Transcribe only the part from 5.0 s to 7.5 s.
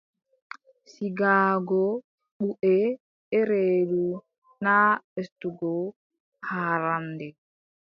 ɓesdugo haarannde.